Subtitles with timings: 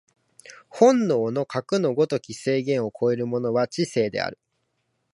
[0.67, 4.39] 本能のかくの如き制限を超えるものは知性である。